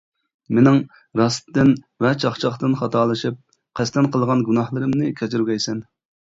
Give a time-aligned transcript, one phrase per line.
[0.57, 0.77] مېنىڭ
[1.19, 1.69] راستتىن
[2.05, 3.37] ۋە چاقچاقتىن خاتالىشىپ،
[3.81, 5.87] قەستەن قىلغان گۇناھلىرىمنى كەچۈرگەيسەن.